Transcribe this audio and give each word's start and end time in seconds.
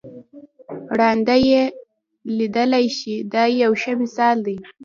ړانده 0.97 1.35
یې 1.49 1.63
لیدلای 2.37 2.85
شي 2.97 3.15
دا 3.33 3.43
یو 3.63 3.71
ښه 3.81 3.93
مثال 4.03 4.37
دی. 4.47 4.57